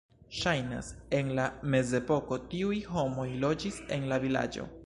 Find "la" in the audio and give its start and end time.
1.39-1.45, 4.15-4.23